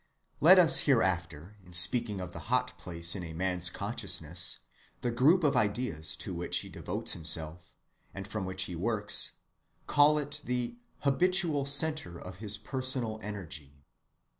[0.39, 4.61] Let us hereafter, in speaking of the hot place in a man's consciousness,
[5.01, 7.71] the group of ideas to which he devotes himself,
[8.11, 9.33] and from which he works,
[9.85, 13.83] call it the habitual centre of his personal energy.